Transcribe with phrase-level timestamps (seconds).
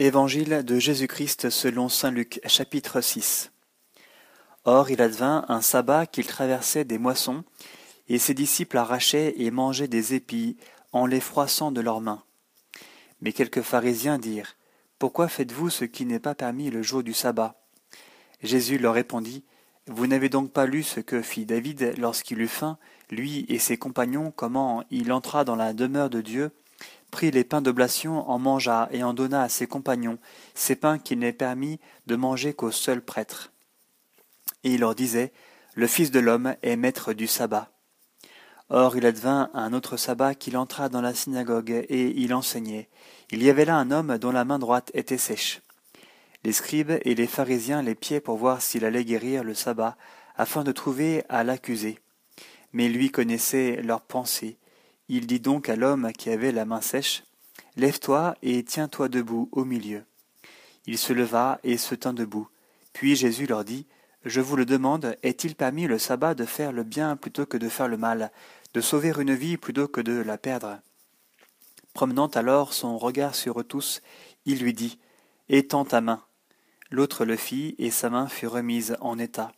[0.00, 3.52] Évangile de Jésus-Christ selon saint Luc chapitre 6
[4.64, 7.44] Or il advint un sabbat qu'il traversait des moissons,
[8.08, 10.56] et ses disciples arrachaient et mangeaient des épis
[10.90, 12.24] en les froissant de leurs mains.
[13.20, 14.56] Mais quelques pharisiens dirent
[14.98, 17.54] Pourquoi faites-vous ce qui n'est pas permis le jour du sabbat?
[18.42, 19.44] Jésus leur répondit
[19.86, 22.78] Vous n'avez donc pas lu ce que fit David lorsqu'il eut faim,
[23.12, 26.50] lui et ses compagnons, comment il entra dans la demeure de Dieu
[27.14, 30.18] prit les pains d'oblation, en mangea et en donna à ses compagnons,
[30.56, 31.78] ces pains qu'il n'est permis
[32.08, 33.52] de manger qu'au seul prêtre.
[34.64, 35.32] Et il leur disait,
[35.74, 37.70] Le Fils de l'homme est maître du sabbat.
[38.68, 42.88] Or il advint un autre sabbat qu'il entra dans la synagogue, et il enseignait.
[43.30, 45.62] Il y avait là un homme dont la main droite était sèche.
[46.42, 49.96] Les scribes et les pharisiens l'épiaient pour voir s'il allait guérir le sabbat,
[50.34, 52.00] afin de trouver à l'accuser.
[52.72, 54.58] Mais lui connaissait leurs pensées,
[55.08, 57.24] il dit donc à l'homme qui avait la main sèche,
[57.76, 60.04] Lève-toi et tiens-toi debout au milieu.
[60.86, 62.48] Il se leva et se tint debout.
[62.92, 63.86] Puis Jésus leur dit,
[64.24, 67.68] Je vous le demande, est-il permis le sabbat de faire le bien plutôt que de
[67.68, 68.30] faire le mal,
[68.74, 70.78] de sauver une vie plutôt que de la perdre?
[71.94, 74.02] Promenant alors son regard sur eux tous,
[74.46, 74.98] il lui dit,
[75.48, 76.22] Étends ta main.
[76.90, 79.52] L'autre le fit, et sa main fut remise en état.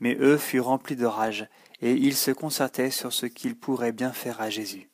[0.00, 1.48] Mais eux furent remplis de rage,
[1.80, 4.90] et ils se concertaient sur ce qu'ils pourraient bien faire à Jésus.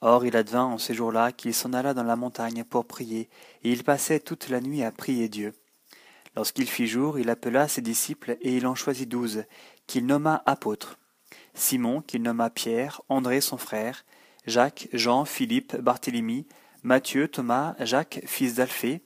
[0.00, 3.30] Or il advint en ces jours-là qu'il s'en alla dans la montagne pour prier,
[3.62, 5.54] et il passait toute la nuit à prier Dieu.
[6.36, 9.44] Lorsqu'il fit jour, il appela ses disciples, et il en choisit douze,
[9.86, 10.98] qu'il nomma apôtres.
[11.54, 14.04] Simon, qu'il nomma Pierre, André son frère,
[14.46, 16.46] Jacques, Jean, Philippe, Barthélemy,
[16.82, 19.02] Matthieu, Thomas, Jacques, fils d'Alphée,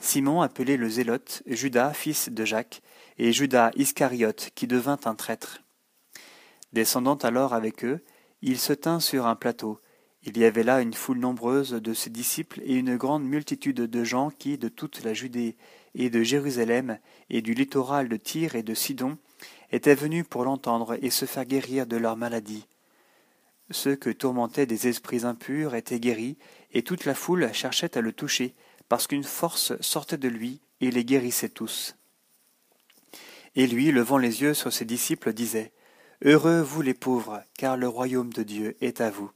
[0.00, 2.80] Simon appelé le Zélote, Judas, fils de Jacques,
[3.18, 5.60] et Judas Iscariote, qui devint un traître.
[6.72, 8.00] Descendant alors avec eux,
[8.42, 9.80] il se tint sur un plateau.
[10.24, 14.04] Il y avait là une foule nombreuse de ses disciples et une grande multitude de
[14.04, 15.56] gens qui, de toute la Judée
[15.94, 16.98] et de Jérusalem
[17.30, 19.16] et du littoral de Tyr et de Sidon,
[19.70, 22.66] étaient venus pour l'entendre et se faire guérir de leur maladie.
[23.70, 26.38] Ceux que tourmentaient des esprits impurs étaient guéris,
[26.72, 28.54] et toute la foule cherchait à le toucher,
[28.88, 31.96] parce qu'une force sortait de lui et les guérissait tous.
[33.54, 35.72] Et lui, levant les yeux sur ses disciples, disait
[36.24, 39.30] Heureux vous les pauvres, car le royaume de Dieu est à vous.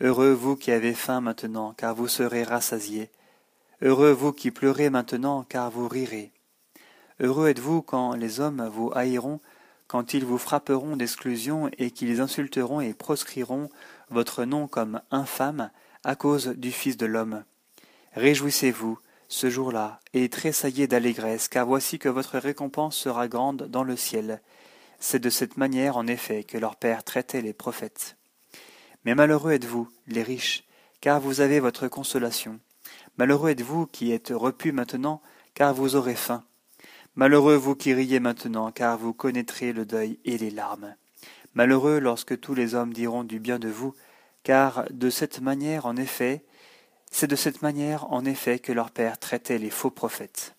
[0.00, 3.10] Heureux vous qui avez faim maintenant, car vous serez rassasiés.
[3.82, 6.30] Heureux vous qui pleurez maintenant, car vous rirez.
[7.18, 9.40] Heureux êtes-vous quand les hommes vous haïront,
[9.88, 13.68] quand ils vous frapperont d'exclusion et qu'ils insulteront et proscriront
[14.08, 15.70] votre nom comme infâme
[16.04, 17.42] à cause du Fils de l'homme.
[18.12, 18.96] Réjouissez-vous
[19.26, 24.40] ce jour-là et tressaillez d'allégresse, car voici que votre récompense sera grande dans le ciel
[24.98, 28.16] c'est de cette manière, en effet, que leur père traitait les prophètes.
[29.04, 30.64] Mais malheureux êtes-vous, les riches,
[31.00, 32.58] car vous avez votre consolation.
[33.18, 35.22] Malheureux êtes-vous qui êtes repus maintenant,
[35.54, 36.44] car vous aurez faim.
[37.14, 40.96] Malheureux vous qui riez maintenant, car vous connaîtrez le deuil et les larmes.
[41.54, 43.94] Malheureux lorsque tous les hommes diront du bien de vous,
[44.42, 46.44] car de cette manière, en effet,
[47.10, 50.55] c'est de cette manière, en effet, que leur père traitait les faux prophètes.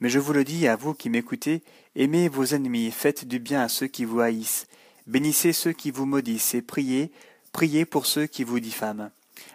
[0.00, 1.62] Mais je vous le dis à vous qui m'écoutez,
[1.94, 4.66] aimez vos ennemis, faites du bien à ceux qui vous haïssent,
[5.06, 7.12] bénissez ceux qui vous maudissent, et priez,
[7.52, 9.10] priez pour ceux qui vous diffament.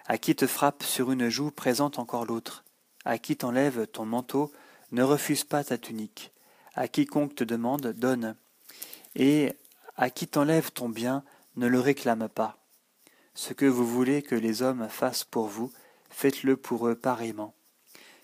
[0.08, 2.64] À qui te frappe sur une joue, présente encore l'autre.
[3.06, 4.52] À qui t'enlève ton manteau,
[4.92, 6.32] ne refuse pas ta tunique.
[6.74, 8.36] À quiconque te demande, donne.
[9.16, 9.54] Et
[9.98, 11.24] à qui t'enlève ton bien,
[11.56, 12.58] ne le réclame pas.
[13.36, 15.72] Ce que vous voulez que les hommes fassent pour vous,
[16.10, 17.54] faites-le pour eux pareillement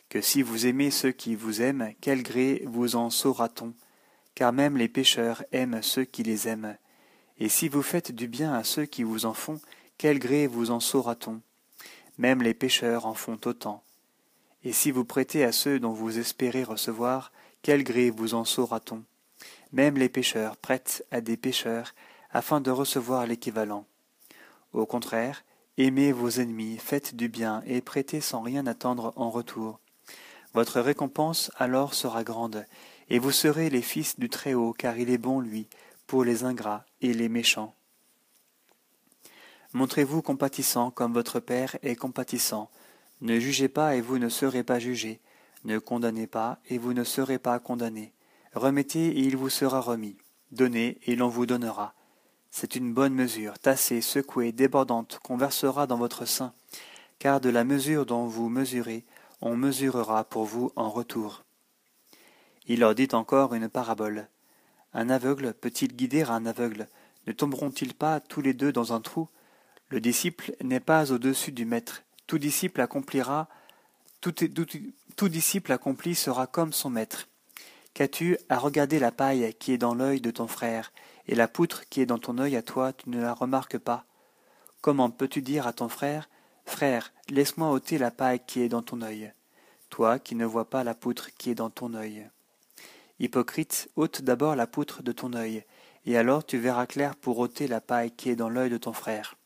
[0.10, 3.74] que si vous aimez ceux qui vous aiment, quel gré vous en saura-t-on?
[4.34, 6.78] Car même les pécheurs aiment ceux qui les aiment.
[7.38, 9.60] Et si vous faites du bien à ceux qui vous en font,
[9.98, 11.42] quel gré vous en saura-t-on?
[12.18, 13.84] Même les pécheurs en font autant.
[14.64, 19.04] Et si vous prêtez à ceux dont vous espérez recevoir, quel gré vous en saura-t-on?
[19.72, 21.94] Même les pécheurs prêtent à des pécheurs
[22.32, 23.86] afin de recevoir l'équivalent.
[24.74, 25.44] Au contraire,
[25.78, 29.80] aimez vos ennemis, faites du bien et prêtez sans rien attendre en retour.
[30.56, 32.66] Votre récompense alors sera grande,
[33.10, 35.68] et vous serez les fils du Très-Haut, car il est bon, lui,
[36.08, 37.76] pour les ingrats et les méchants.
[39.74, 42.70] Montrez-vous compatissant comme votre Père est compatissant.
[43.20, 45.20] Ne jugez pas et vous ne serez pas jugés.
[45.66, 48.14] Ne condamnez pas et vous ne serez pas condamnés.
[48.54, 50.16] Remettez et il vous sera remis.
[50.54, 51.96] Donnez et l'on vous donnera.
[52.50, 56.54] C'est une bonne mesure, tassée, secouée, débordante, qu'on versera dans votre sein,
[57.20, 59.04] car de la mesure dont vous mesurez,
[59.46, 61.44] on mesurera pour vous en retour.
[62.66, 64.28] Il leur dit encore une parabole.
[64.92, 66.88] Un aveugle peut-il guider un aveugle?
[67.28, 69.30] Ne tomberont-ils pas tous les deux dans un trou?
[69.90, 72.02] Le disciple n'est pas au-dessus du maître.
[72.26, 73.48] Tout disciple accomplira
[74.20, 77.28] tout, disciple accompli sera comme son maître.
[77.94, 80.92] Qu'as-tu à regarder la paille qui est dans l'œil de ton frère,
[81.28, 84.06] et la poutre qui est dans ton œil à toi, tu ne la remarques pas
[84.82, 86.28] Comment peux-tu dire à ton frère
[86.66, 89.32] Frère, laisse-moi ôter la paille qui est dans ton œil,
[89.90, 92.30] toi qui ne vois pas la poutre qui est dans ton œil.
[93.20, 95.64] Hypocrite, ôte d'abord la poutre de ton œil,
[96.06, 98.94] et alors tu verras clair pour ôter la paille qui est dans l'œil de ton
[98.94, 99.38] frère.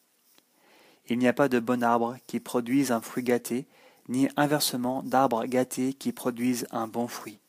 [1.07, 3.67] Il n'y a pas de bon arbre qui produise un fruit gâté,
[4.07, 7.39] ni inversement d'arbre gâté qui produise un bon fruit.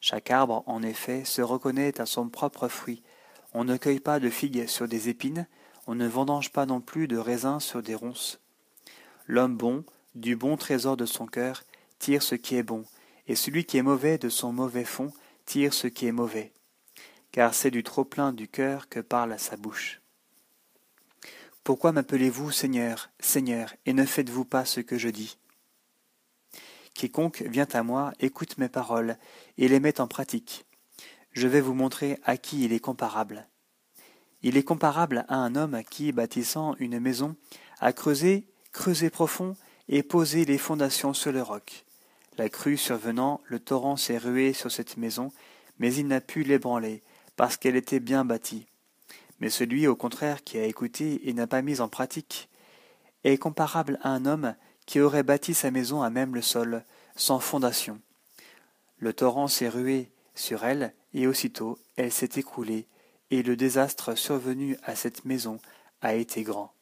[0.00, 3.02] Chaque arbre, en effet, se reconnaît à son propre fruit.
[3.52, 5.46] On ne cueille pas de figues sur des épines,
[5.88, 8.38] on ne vendange pas non plus de raisins sur des ronces.
[9.26, 9.84] L'homme bon,
[10.14, 11.64] du bon trésor de son cœur,
[11.98, 12.84] tire ce qui est bon,
[13.26, 15.12] et celui qui est mauvais de son mauvais fond
[15.44, 16.52] tire ce qui est mauvais.
[17.32, 20.00] Car c'est du trop-plein du cœur que parle sa bouche.
[21.64, 25.38] Pourquoi m'appelez-vous Seigneur, Seigneur, et ne faites-vous pas ce que je dis?
[26.94, 29.18] Quiconque vient à moi écoute mes paroles
[29.58, 30.64] et les met en pratique.
[31.32, 33.46] Je vais vous montrer à qui il est comparable.
[34.42, 37.36] Il est comparable à un homme qui, bâtissant une maison,
[37.80, 38.46] a creusé,
[38.76, 39.56] creusé profond
[39.88, 41.86] et posé les fondations sur le roc.
[42.36, 45.32] La crue survenant, le torrent s'est rué sur cette maison,
[45.78, 47.02] mais il n'a pu l'ébranler,
[47.36, 48.66] parce qu'elle était bien bâtie.
[49.40, 52.50] Mais celui, au contraire, qui a écouté et n'a pas mis en pratique,
[53.24, 56.84] est comparable à un homme qui aurait bâti sa maison à même le sol,
[57.16, 57.98] sans fondation.
[58.98, 62.86] Le torrent s'est rué sur elle, et aussitôt elle s'est écroulée,
[63.30, 65.60] et le désastre survenu à cette maison
[66.02, 66.75] a été grand.